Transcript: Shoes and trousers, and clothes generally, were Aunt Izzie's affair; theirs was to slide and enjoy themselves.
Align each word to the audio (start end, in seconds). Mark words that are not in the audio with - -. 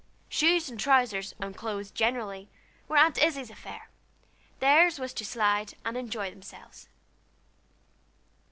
Shoes 0.29 0.67
and 0.67 0.79
trousers, 0.79 1.35
and 1.39 1.55
clothes 1.55 1.91
generally, 1.91 2.49
were 2.87 2.97
Aunt 2.97 3.21
Izzie's 3.23 3.51
affair; 3.51 3.89
theirs 4.57 4.97
was 4.97 5.13
to 5.13 5.23
slide 5.25 5.75
and 5.85 5.95
enjoy 5.95 6.31
themselves. 6.31 6.89